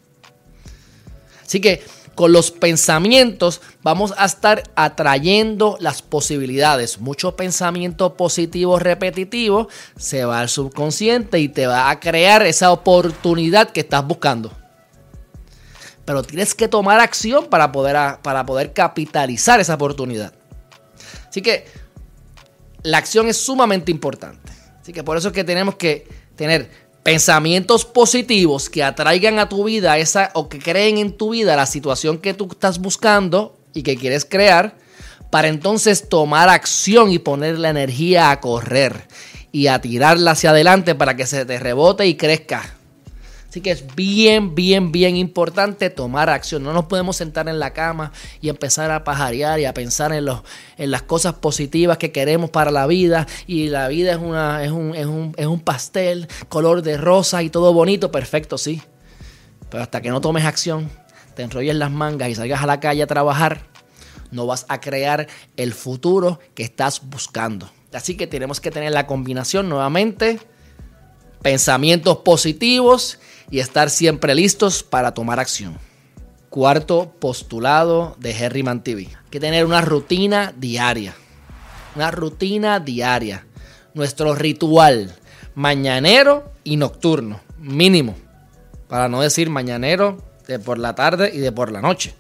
Así 1.46 1.62
que 1.62 1.82
con 2.16 2.34
los 2.34 2.52
pensamientos 2.52 3.62
vamos 3.82 4.14
a 4.18 4.26
estar 4.26 4.64
atrayendo 4.76 5.78
las 5.80 6.02
posibilidades. 6.02 7.00
Mucho 7.00 7.38
pensamiento 7.38 8.16
positivo 8.16 8.78
repetitivo 8.78 9.70
se 9.98 10.26
va 10.26 10.42
al 10.42 10.50
subconsciente 10.50 11.40
y 11.40 11.48
te 11.48 11.68
va 11.68 11.90
a 11.90 12.00
crear 12.02 12.46
esa 12.46 12.72
oportunidad 12.72 13.70
que 13.70 13.80
estás 13.80 14.06
buscando 14.06 14.61
pero 16.06 16.24
tienes 16.24 16.56
que 16.56 16.68
tomar 16.68 17.00
acción 17.00 17.48
para 17.48 17.72
poder, 17.72 18.20
para 18.22 18.46
poder 18.46 18.74
capitalizar 18.74 19.60
esa 19.60 19.76
oportunidad. 19.76 20.34
Así 21.30 21.42
que 21.42 21.66
la 22.84 22.98
acción 22.98 23.28
es 23.28 23.38
sumamente 23.38 23.92
importante. 23.92 24.52
Así 24.82 24.94
que 24.94 25.04
por 25.04 25.18
eso 25.18 25.30
es 25.30 25.34
que 25.34 25.44
tenemos 25.44 25.76
que 25.76 26.08
tener 26.36 26.70
pensamientos 27.04 27.86
positivos 27.86 28.70
que 28.70 28.84
atraigan 28.84 29.40
a 29.40 29.50
tu 29.50 29.64
vida 29.64 29.98
esa 29.98 30.32
o 30.34 30.50
que 30.50 30.60
creen 30.60 30.98
en 30.98 31.18
tu 31.18 31.32
vida 31.32 31.56
la 31.56 31.66
situación 31.66 32.18
que 32.20 32.34
tú 32.34 32.50
estás 32.52 32.80
buscando 32.80 33.58
y 33.74 33.84
que 33.84 33.96
quieres 33.96 34.26
crear 34.26 34.76
para 35.30 35.48
entonces 35.48 36.10
tomar 36.10 36.50
acción 36.50 37.12
y 37.12 37.20
poner 37.20 37.58
la 37.58 37.70
energía 37.70 38.32
a 38.32 38.40
correr 38.40 39.08
y 39.52 39.68
a 39.68 39.80
tirarla 39.80 40.32
hacia 40.32 40.52
adelante 40.52 40.94
para 40.94 41.16
que 41.16 41.26
se 41.26 41.46
te 41.46 41.58
rebote 41.60 42.06
y 42.06 42.16
crezca 42.16 42.76
Así 43.52 43.60
que 43.60 43.72
es 43.72 43.96
bien, 43.98 44.56
bien, 44.56 44.94
bien 44.94 45.18
importante 45.18 45.90
tomar 45.90 46.30
acción. 46.30 46.64
No 46.64 46.72
nos 46.72 46.86
podemos 46.86 47.18
sentar 47.18 47.50
en 47.50 47.60
la 47.60 47.74
cama 47.74 48.14
y 48.40 48.48
empezar 48.48 48.90
a 48.92 49.04
pajarear 49.04 49.60
y 49.60 49.66
a 49.66 49.74
pensar 49.74 50.14
en, 50.14 50.24
los, 50.24 50.42
en 50.78 50.90
las 50.90 51.02
cosas 51.02 51.34
positivas 51.34 51.98
que 51.98 52.14
queremos 52.14 52.50
para 52.50 52.72
la 52.72 52.88
vida. 52.88 53.28
Y 53.48 53.68
la 53.68 53.90
vida 53.90 54.14
es, 54.14 54.20
una, 54.20 54.64
es, 54.64 54.72
un, 54.72 54.96
es, 54.96 55.06
un, 55.06 55.34
es 55.36 55.48
un 55.48 55.60
pastel, 55.60 56.30
color 56.48 56.82
de 56.82 56.96
rosa 56.96 57.44
y 57.44 57.50
todo 57.50 57.74
bonito. 57.74 58.10
Perfecto, 58.10 58.58
sí. 58.58 58.82
Pero 59.70 59.84
hasta 59.84 60.00
que 60.00 60.12
no 60.12 60.22
tomes 60.22 60.46
acción, 60.46 60.90
te 61.36 61.44
enrolles 61.44 61.76
las 61.76 61.92
mangas 61.92 62.30
y 62.30 62.36
salgas 62.36 62.64
a 62.64 62.66
la 62.66 62.80
calle 62.80 63.04
a 63.04 63.08
trabajar, 63.08 63.68
no 64.32 64.46
vas 64.46 64.66
a 64.70 64.80
crear 64.80 65.28
el 65.58 65.74
futuro 65.74 66.40
que 66.56 66.64
estás 66.64 67.02
buscando. 67.10 67.70
Así 67.92 68.16
que 68.16 68.28
tenemos 68.28 68.62
que 68.62 68.72
tener 68.72 68.94
la 68.94 69.08
combinación 69.08 69.68
nuevamente, 69.68 70.40
pensamientos 71.42 72.20
positivos 72.20 73.18
y 73.52 73.60
estar 73.60 73.90
siempre 73.90 74.34
listos 74.34 74.82
para 74.82 75.14
tomar 75.14 75.40
acción. 75.40 75.78
Cuarto 76.50 77.12
postulado 77.20 78.16
de 78.18 78.32
Herriman 78.32 78.84
TV. 78.84 79.08
Hay 79.08 79.30
que 79.30 79.40
tener 79.40 79.66
una 79.66 79.82
rutina 79.82 80.54
diaria. 80.58 81.14
Una 81.96 82.10
rutina 82.10 82.80
diaria. 82.80 83.46
Nuestro 83.94 84.34
ritual 84.34 85.14
mañanero 85.54 86.52
y 86.64 86.78
nocturno. 86.78 87.42
Mínimo. 87.60 88.16
Para 88.88 89.10
no 89.10 89.22
decir 89.22 89.50
mañanero 89.50 90.18
de 90.48 90.58
por 90.58 90.78
la 90.78 90.96
tarde 90.96 91.32
y 91.34 91.40
de 91.40 91.52
por 91.52 91.72
la 91.72 91.82
noche. 91.82 92.16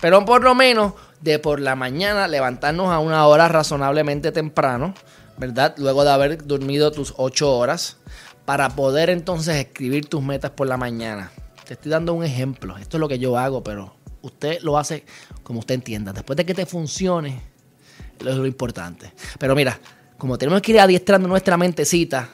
Pero 0.00 0.24
por 0.24 0.42
lo 0.42 0.54
menos 0.54 0.92
de 1.20 1.38
por 1.38 1.60
la 1.60 1.76
mañana 1.76 2.28
levantarnos 2.28 2.92
a 2.92 2.98
una 2.98 3.26
hora 3.26 3.48
razonablemente 3.48 4.32
temprano. 4.32 4.94
¿Verdad? 5.36 5.74
Luego 5.78 6.04
de 6.04 6.10
haber 6.12 6.46
dormido 6.46 6.92
tus 6.92 7.14
8 7.16 7.56
horas 7.56 7.96
para 8.44 8.70
poder 8.70 9.10
entonces 9.10 9.56
escribir 9.56 10.06
tus 10.06 10.22
metas 10.22 10.50
por 10.50 10.66
la 10.66 10.76
mañana. 10.76 11.30
Te 11.66 11.74
estoy 11.74 11.90
dando 11.90 12.14
un 12.14 12.24
ejemplo. 12.24 12.76
Esto 12.78 12.96
es 12.96 13.00
lo 13.00 13.08
que 13.08 13.18
yo 13.18 13.38
hago, 13.38 13.62
pero 13.62 13.94
usted 14.22 14.60
lo 14.62 14.78
hace 14.78 15.04
como 15.42 15.60
usted 15.60 15.74
entienda. 15.74 16.12
Después 16.12 16.36
de 16.36 16.44
que 16.44 16.54
te 16.54 16.66
funcione, 16.66 17.40
eso 18.20 18.30
es 18.30 18.36
lo 18.36 18.46
importante. 18.46 19.12
Pero 19.38 19.54
mira, 19.54 19.78
como 20.18 20.36
tenemos 20.38 20.60
que 20.62 20.72
ir 20.72 20.80
adiestrando 20.80 21.28
nuestra 21.28 21.56
mentecita 21.56 22.28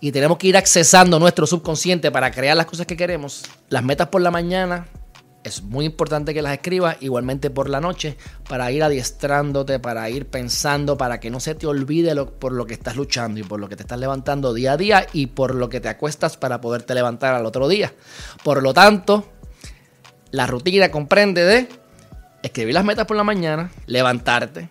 y 0.00 0.10
tenemos 0.10 0.38
que 0.38 0.48
ir 0.48 0.56
accesando 0.56 1.18
nuestro 1.18 1.46
subconsciente 1.46 2.10
para 2.10 2.30
crear 2.30 2.56
las 2.56 2.66
cosas 2.66 2.86
que 2.86 2.96
queremos, 2.96 3.44
las 3.68 3.84
metas 3.84 4.08
por 4.08 4.22
la 4.22 4.30
mañana 4.30 4.86
es 5.46 5.62
muy 5.62 5.84
importante 5.84 6.34
que 6.34 6.42
las 6.42 6.54
escribas 6.54 6.96
igualmente 6.98 7.50
por 7.50 7.70
la 7.70 7.80
noche 7.80 8.16
para 8.48 8.72
ir 8.72 8.82
adiestrándote, 8.82 9.78
para 9.78 10.10
ir 10.10 10.26
pensando, 10.26 10.98
para 10.98 11.20
que 11.20 11.30
no 11.30 11.38
se 11.38 11.54
te 11.54 11.68
olvide 11.68 12.16
por 12.24 12.50
lo 12.50 12.66
que 12.66 12.74
estás 12.74 12.96
luchando 12.96 13.38
y 13.38 13.44
por 13.44 13.60
lo 13.60 13.68
que 13.68 13.76
te 13.76 13.84
estás 13.84 14.00
levantando 14.00 14.52
día 14.52 14.72
a 14.72 14.76
día 14.76 15.06
y 15.12 15.28
por 15.28 15.54
lo 15.54 15.68
que 15.68 15.78
te 15.78 15.88
acuestas 15.88 16.36
para 16.36 16.60
poderte 16.60 16.94
levantar 16.94 17.32
al 17.36 17.46
otro 17.46 17.68
día. 17.68 17.94
Por 18.42 18.60
lo 18.60 18.74
tanto, 18.74 19.24
la 20.32 20.48
rutina 20.48 20.90
comprende 20.90 21.44
de 21.44 21.68
escribir 22.42 22.74
las 22.74 22.84
metas 22.84 23.06
por 23.06 23.16
la 23.16 23.22
mañana, 23.22 23.70
levantarte, 23.86 24.68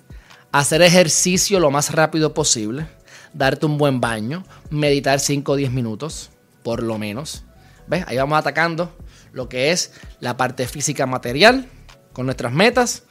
hacer 0.52 0.82
ejercicio 0.82 1.62
lo 1.62 1.72
más 1.72 1.94
rápido 1.94 2.34
posible, 2.34 2.86
darte 3.34 3.66
un 3.66 3.78
buen 3.78 4.02
baño, 4.02 4.44
meditar 4.72 5.22
5 5.22 5.54
o 5.54 5.56
10 5.56 5.72
minutos, 5.72 6.32
por 6.64 6.84
lo 6.84 6.98
menos. 6.98 7.46
¿Ves? 7.88 8.04
Ahí 8.08 8.18
vamos 8.18 8.38
atacando 8.38 8.92
lo 9.36 9.50
que 9.50 9.72
es 9.72 9.92
la 10.22 10.38
parte 10.38 10.66
física 10.66 11.06
material 11.06 11.68
con 12.14 12.26
nuestras 12.26 12.54
metas, 12.54 13.04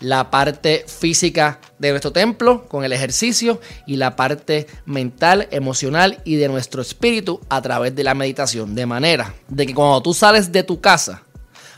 la 0.00 0.30
parte 0.30 0.84
física 0.86 1.60
de 1.78 1.90
nuestro 1.90 2.12
templo 2.12 2.66
con 2.66 2.84
el 2.84 2.92
ejercicio 2.92 3.60
y 3.86 3.96
la 3.96 4.16
parte 4.16 4.66
mental, 4.86 5.46
emocional 5.52 6.20
y 6.24 6.34
de 6.34 6.48
nuestro 6.48 6.82
espíritu 6.82 7.40
a 7.48 7.62
través 7.62 7.94
de 7.94 8.02
la 8.02 8.14
meditación. 8.14 8.74
De 8.74 8.86
manera 8.86 9.32
de 9.46 9.66
que 9.66 9.74
cuando 9.74 10.02
tú 10.02 10.12
sales 10.14 10.50
de 10.50 10.64
tu 10.64 10.80
casa 10.80 11.22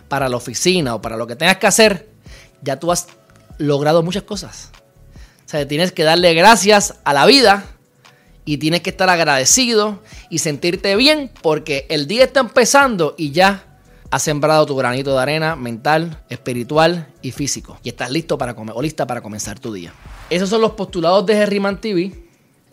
para 0.09 0.30
la 0.30 0.38
oficina 0.38 0.95
o 0.95 1.02
para 1.02 1.19
lo 1.19 1.26
que 1.26 1.37
tengas 1.37 1.59
que 1.59 1.66
hacer, 1.66 2.09
ya 2.62 2.80
tú 2.80 2.90
has 2.90 3.07
logrado 3.59 4.02
muchas 4.02 4.23
cosas. 4.23 4.71
O 5.45 5.49
sea, 5.50 5.69
tienes 5.69 5.92
que 5.92 6.04
darle 6.04 6.33
gracias 6.33 6.95
a 7.04 7.12
la 7.12 7.26
vida 7.26 7.64
y 8.47 8.57
tienes 8.57 8.80
que 8.80 8.90
estar 8.90 9.11
agradecido 9.11 10.02
y 10.30 10.38
sentirte 10.38 10.97
bien 10.97 11.30
porque 11.42 11.87
el 11.90 12.07
día 12.07 12.25
está 12.25 12.40
empezando 12.40 13.14
y 13.19 13.33
ya 13.33 13.66
has 14.11 14.23
sembrado 14.23 14.67
tu 14.67 14.76
granito 14.76 15.14
de 15.14 15.23
arena 15.23 15.57
mental, 15.57 16.23
espiritual 16.29 17.07
y 17.23 17.31
físico. 17.31 17.79
Y 17.83 17.90
estás 17.90 18.11
listo 18.11 18.37
para 18.37 18.55
comer, 18.55 18.75
o 18.76 18.83
lista 18.83 19.07
para 19.07 19.23
comenzar 19.23 19.59
tu 19.59 19.73
día. 19.73 19.93
Esos 20.29 20.49
son 20.49 20.61
los 20.61 20.73
postulados 20.73 21.25
de 21.26 21.35
Herriman 21.35 21.81
TV. 21.81 22.12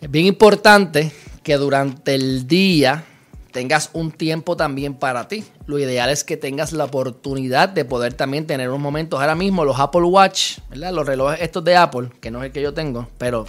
Es 0.00 0.10
bien 0.10 0.26
importante 0.26 1.12
que 1.42 1.56
durante 1.56 2.14
el 2.14 2.46
día 2.46 3.04
tengas 3.52 3.90
un 3.92 4.10
tiempo 4.10 4.56
también 4.56 4.94
para 4.94 5.28
ti. 5.28 5.44
Lo 5.66 5.78
ideal 5.78 6.10
es 6.10 6.24
que 6.24 6.36
tengas 6.36 6.72
la 6.72 6.84
oportunidad 6.84 7.68
de 7.68 7.84
poder 7.84 8.14
también 8.14 8.46
tener 8.46 8.68
unos 8.68 8.80
momentos. 8.80 9.20
Ahora 9.20 9.34
mismo 9.34 9.64
los 9.64 9.78
Apple 9.78 10.02
Watch, 10.02 10.58
¿verdad? 10.70 10.92
Los 10.92 11.06
relojes 11.06 11.40
estos 11.40 11.64
de 11.64 11.76
Apple, 11.76 12.10
que 12.20 12.30
no 12.30 12.40
es 12.40 12.46
el 12.46 12.52
que 12.52 12.62
yo 12.62 12.74
tengo, 12.74 13.08
pero 13.16 13.46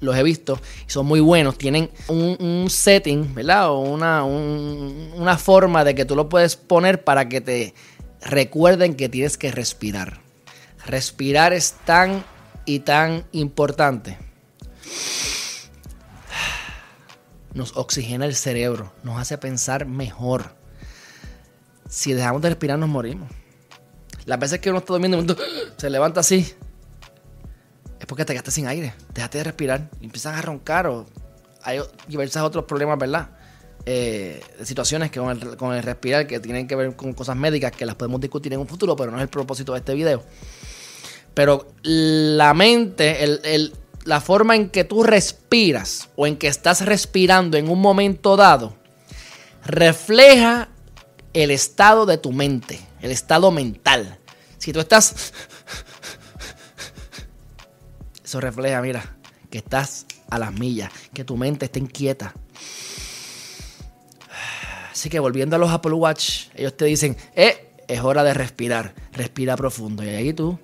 los 0.00 0.16
he 0.16 0.22
visto 0.22 0.60
y 0.86 0.90
son 0.90 1.06
muy 1.06 1.20
buenos. 1.20 1.58
Tienen 1.58 1.90
un, 2.08 2.66
setting, 2.68 3.34
¿verdad? 3.34 3.70
O 3.70 3.80
una, 3.80 4.24
una 4.24 5.38
forma 5.38 5.84
de 5.84 5.94
que 5.94 6.04
tú 6.04 6.16
lo 6.16 6.28
puedes 6.28 6.56
poner 6.56 7.04
para 7.04 7.28
que 7.28 7.40
te 7.40 7.74
recuerden 8.22 8.94
que 8.94 9.08
tienes 9.08 9.36
que 9.36 9.50
respirar. 9.52 10.20
Respirar 10.86 11.52
es 11.52 11.74
tan 11.84 12.24
y 12.64 12.80
tan 12.80 13.24
importante. 13.32 14.18
Nos 17.52 17.76
oxigena 17.76 18.26
el 18.26 18.34
cerebro, 18.34 18.92
nos 19.02 19.18
hace 19.18 19.36
pensar 19.36 19.86
mejor. 19.86 20.54
Si 21.88 22.12
dejamos 22.12 22.42
de 22.42 22.50
respirar 22.50 22.78
nos 22.78 22.88
morimos. 22.88 23.28
Las 24.24 24.38
veces 24.38 24.60
que 24.60 24.70
uno 24.70 24.78
está 24.78 24.92
durmiendo, 24.92 25.36
se 25.76 25.90
levanta 25.90 26.20
así, 26.20 26.54
porque 28.10 28.24
te 28.24 28.32
quedaste 28.32 28.50
sin 28.50 28.66
aire. 28.66 28.92
Déjate 29.14 29.38
de 29.38 29.44
respirar 29.44 29.88
y 30.00 30.06
empiezas 30.06 30.36
a 30.36 30.42
roncar 30.42 30.88
o 30.88 31.06
hay 31.62 31.78
diversos 32.08 32.42
otros 32.42 32.64
problemas, 32.64 32.98
¿verdad? 32.98 33.30
Eh, 33.86 34.42
situaciones 34.64 35.12
que 35.12 35.20
con 35.20 35.30
el, 35.30 35.56
con 35.56 35.72
el, 35.76 35.80
respirar 35.84 36.26
que 36.26 36.40
tienen 36.40 36.66
que 36.66 36.74
ver 36.74 36.96
con 36.96 37.12
cosas 37.12 37.36
médicas 37.36 37.70
que 37.70 37.86
las 37.86 37.94
podemos 37.94 38.20
discutir 38.20 38.52
en 38.52 38.58
un 38.58 38.66
futuro, 38.66 38.96
pero 38.96 39.12
no 39.12 39.18
es 39.18 39.22
el 39.22 39.28
propósito 39.28 39.74
de 39.74 39.78
este 39.78 39.94
video. 39.94 40.24
Pero 41.34 41.68
la 41.82 42.52
mente, 42.52 43.22
el, 43.22 43.74
la 44.04 44.20
forma 44.20 44.56
en 44.56 44.70
que 44.70 44.82
tú 44.82 45.04
respiras 45.04 46.08
o 46.16 46.26
en 46.26 46.36
que 46.36 46.48
estás 46.48 46.84
respirando 46.84 47.58
en 47.58 47.68
un 47.70 47.80
momento 47.80 48.36
dado 48.36 48.74
refleja 49.64 50.68
el 51.32 51.52
estado 51.52 52.06
de 52.06 52.18
tu 52.18 52.32
mente, 52.32 52.80
el 53.02 53.12
estado 53.12 53.52
mental. 53.52 54.18
Si 54.58 54.72
tú 54.72 54.80
estás... 54.80 55.32
Eso 58.30 58.40
refleja, 58.40 58.80
mira, 58.80 59.16
que 59.50 59.58
estás 59.58 60.06
a 60.30 60.38
las 60.38 60.52
millas, 60.52 60.92
que 61.12 61.24
tu 61.24 61.36
mente 61.36 61.64
está 61.64 61.80
inquieta. 61.80 62.32
Así 64.92 65.10
que 65.10 65.18
volviendo 65.18 65.56
a 65.56 65.58
los 65.58 65.68
Apple 65.68 65.94
Watch, 65.94 66.44
ellos 66.54 66.76
te 66.76 66.84
dicen, 66.84 67.16
eh, 67.34 67.72
es 67.88 68.00
hora 68.02 68.22
de 68.22 68.32
respirar, 68.32 68.94
respira 69.10 69.56
profundo. 69.56 70.04
Y 70.04 70.10
ahí 70.10 70.32
tú... 70.32 70.60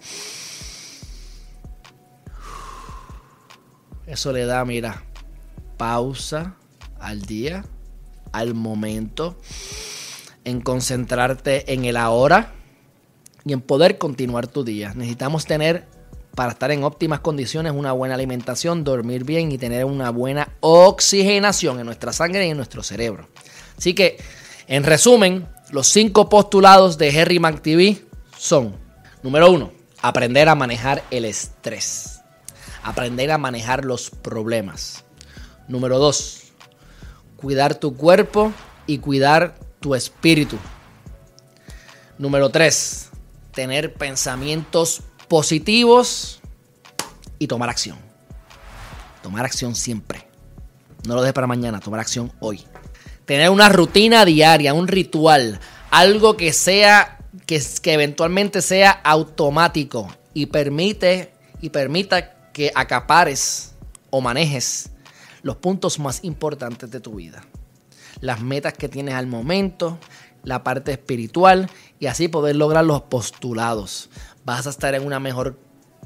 Eso 4.07 4.33
le 4.33 4.47
da, 4.47 4.65
mira, 4.65 5.03
pausa 5.77 6.55
al 7.01 7.23
día, 7.23 7.65
al 8.31 8.55
momento, 8.55 9.41
en 10.45 10.61
concentrarte 10.61 11.73
en 11.73 11.85
el 11.85 11.97
ahora 11.97 12.53
y 13.45 13.55
en 13.55 13.61
poder 13.61 13.99
continuar 13.99 14.47
tu 14.47 14.63
día. 14.63 14.95
Necesitamos 14.95 15.47
tener, 15.47 15.96
para 16.37 16.53
estar 16.53 16.71
en 16.71 16.85
óptimas 16.85 17.19
condiciones, 17.19 17.73
una 17.73 17.91
buena 17.91 18.15
alimentación, 18.15 18.85
dormir 18.85 19.25
bien 19.25 19.51
y 19.51 19.59
tener 19.59 19.85
una 19.85 20.11
buena 20.11 20.53
oxigenación 20.61 21.81
en 21.81 21.87
nuestra 21.87 22.13
sangre 22.13 22.47
y 22.47 22.51
en 22.51 22.57
nuestro 22.57 22.85
cerebro. 22.85 23.29
Así 23.77 23.93
que, 23.93 24.19
en 24.69 24.85
resumen, 24.85 25.49
los 25.71 25.89
cinco 25.89 26.29
postulados 26.29 26.97
de 26.97 27.21
Harry 27.21 27.41
McTV 27.41 27.99
son, 28.39 28.77
número 29.25 29.51
uno, 29.51 29.73
aprender 30.01 30.49
a 30.49 30.55
manejar 30.55 31.03
el 31.11 31.25
estrés 31.25 32.17
aprender 32.87 33.33
a 33.33 33.39
manejar 33.39 33.85
los 33.85 34.11
problemas. 34.11 35.05
Número 35.67 35.99
dos, 35.99 36.53
cuidar 37.37 37.75
tu 37.75 37.97
cuerpo 37.97 38.53
y 38.87 38.99
cuidar 38.99 39.59
tu 39.81 39.97
espíritu. 39.97 40.57
Número 42.17 42.51
tres, 42.51 43.11
tener 43.53 43.93
pensamientos 43.93 45.01
positivos 45.29 46.41
y 47.39 47.47
tomar 47.47 47.69
acción. 47.69 47.99
Tomar 49.23 49.45
acción 49.45 49.75
siempre. 49.75 50.27
No 51.07 51.15
lo 51.15 51.23
dejes 51.23 51.35
para 51.35 51.47
mañana, 51.47 51.81
tomar 51.81 52.01
acción 52.01 52.33
hoy. 52.41 52.65
Tener 53.25 53.51
una 53.51 53.69
rutina 53.69 54.25
diaria, 54.25 54.75
un 54.75 54.89
ritual, 54.89 55.61
algo 55.91 56.37
que 56.37 56.53
sea 56.53 57.19
que, 57.47 57.63
que 57.83 57.93
eventualmente 57.93 58.63
sea 58.63 58.91
automático 58.91 60.09
y 60.33 60.47
permite 60.47 61.33
y 61.61 61.71
permita 61.71 62.51
que 62.53 62.73
acapares 62.75 63.73
o 64.11 64.21
manejes 64.21 64.91
los 65.43 65.57
puntos 65.57 65.99
más 65.99 66.25
importantes 66.25 66.91
de 66.91 67.01
tu 67.01 67.17
vida. 67.17 67.45
Las 68.21 68.41
metas 68.41 68.73
que 68.73 68.89
tienes 68.89 69.15
al 69.15 69.27
momento, 69.27 69.99
la 70.47 70.63
parte 70.63 70.93
espiritual 70.93 71.69
y 71.99 72.07
así 72.07 72.29
poder 72.29 72.57
lograr 72.57 72.85
los 72.85 73.03
postulados. 73.03 74.09
Vas 74.45 74.67
a 74.67 74.71
estar 74.71 74.95
en 74.95 75.05
una 75.05 75.21
mejor 75.21 75.59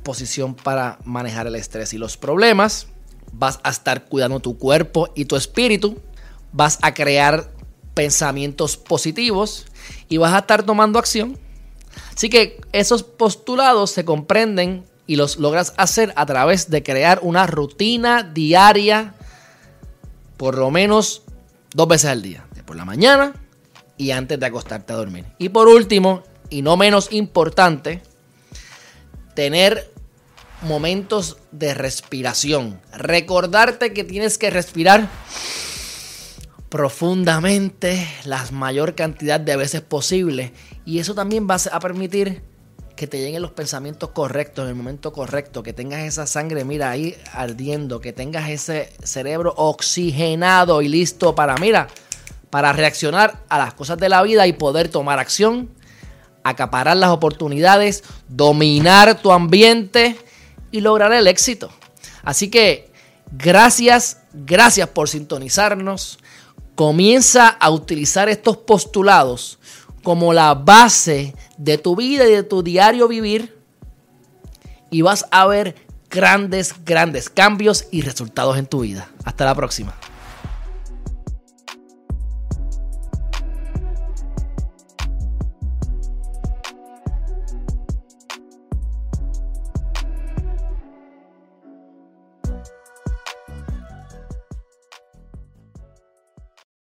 posición 0.02 0.54
para 0.54 0.98
manejar 1.04 1.46
el 1.46 1.54
estrés 1.54 1.92
y 1.92 1.98
los 1.98 2.16
problemas. 2.16 2.88
Vas 3.32 3.60
a 3.62 3.70
estar 3.70 4.06
cuidando 4.06 4.40
tu 4.40 4.56
cuerpo 4.56 5.10
y 5.14 5.26
tu 5.26 5.36
espíritu. 5.36 6.00
Vas 6.52 6.78
a 6.80 6.94
crear 6.94 7.50
pensamientos 7.92 8.78
positivos 8.78 9.66
y 10.08 10.16
vas 10.16 10.32
a 10.32 10.38
estar 10.38 10.62
tomando 10.62 10.98
acción. 10.98 11.38
Así 12.16 12.30
que 12.30 12.60
esos 12.72 13.02
postulados 13.02 13.90
se 13.90 14.06
comprenden 14.06 14.84
y 15.06 15.16
los 15.16 15.38
logras 15.38 15.74
hacer 15.76 16.14
a 16.16 16.24
través 16.24 16.70
de 16.70 16.82
crear 16.82 17.20
una 17.22 17.46
rutina 17.46 18.22
diaria 18.22 19.14
por 20.38 20.56
lo 20.56 20.70
menos 20.70 21.24
dos 21.74 21.88
veces 21.88 22.08
al 22.08 22.22
día, 22.22 22.46
por 22.64 22.76
la 22.76 22.86
mañana 22.86 23.34
y 24.00 24.12
antes 24.12 24.40
de 24.40 24.46
acostarte 24.46 24.94
a 24.94 24.96
dormir. 24.96 25.26
Y 25.36 25.50
por 25.50 25.68
último, 25.68 26.22
y 26.48 26.62
no 26.62 26.78
menos 26.78 27.12
importante, 27.12 28.00
tener 29.34 29.92
momentos 30.62 31.36
de 31.52 31.74
respiración. 31.74 32.80
Recordarte 32.96 33.92
que 33.92 34.04
tienes 34.04 34.38
que 34.38 34.48
respirar 34.48 35.10
profundamente 36.70 38.08
la 38.24 38.42
mayor 38.52 38.94
cantidad 38.94 39.38
de 39.38 39.56
veces 39.56 39.82
posible. 39.82 40.54
Y 40.86 41.00
eso 41.00 41.14
también 41.14 41.46
va 41.46 41.58
a 41.70 41.80
permitir 41.80 42.42
que 42.96 43.06
te 43.06 43.18
lleguen 43.18 43.42
los 43.42 43.52
pensamientos 43.52 44.10
correctos 44.10 44.62
en 44.64 44.70
el 44.70 44.76
momento 44.76 45.12
correcto, 45.12 45.62
que 45.62 45.74
tengas 45.74 46.04
esa 46.04 46.26
sangre, 46.26 46.64
mira, 46.64 46.90
ahí 46.90 47.16
ardiendo, 47.34 48.00
que 48.00 48.14
tengas 48.14 48.48
ese 48.48 48.94
cerebro 49.02 49.52
oxigenado 49.58 50.80
y 50.80 50.88
listo 50.88 51.34
para, 51.34 51.54
mira, 51.56 51.88
para 52.50 52.72
reaccionar 52.72 53.42
a 53.48 53.58
las 53.58 53.74
cosas 53.74 53.98
de 53.98 54.08
la 54.08 54.22
vida 54.22 54.46
y 54.46 54.52
poder 54.52 54.88
tomar 54.88 55.18
acción, 55.18 55.70
acaparar 56.42 56.96
las 56.96 57.10
oportunidades, 57.10 58.02
dominar 58.28 59.20
tu 59.20 59.32
ambiente 59.32 60.16
y 60.70 60.80
lograr 60.80 61.12
el 61.12 61.26
éxito. 61.26 61.70
Así 62.22 62.50
que 62.50 62.90
gracias, 63.32 64.22
gracias 64.32 64.88
por 64.88 65.08
sintonizarnos. 65.08 66.18
Comienza 66.74 67.48
a 67.48 67.70
utilizar 67.70 68.28
estos 68.28 68.56
postulados 68.56 69.58
como 70.02 70.32
la 70.32 70.54
base 70.54 71.34
de 71.56 71.78
tu 71.78 71.94
vida 71.94 72.26
y 72.26 72.32
de 72.32 72.42
tu 72.42 72.62
diario 72.62 73.06
vivir 73.06 73.56
y 74.90 75.02
vas 75.02 75.26
a 75.30 75.46
ver 75.46 75.76
grandes, 76.10 76.74
grandes 76.84 77.30
cambios 77.30 77.86
y 77.90 78.02
resultados 78.02 78.58
en 78.58 78.66
tu 78.66 78.80
vida. 78.80 79.10
Hasta 79.24 79.44
la 79.44 79.54
próxima. 79.54 79.94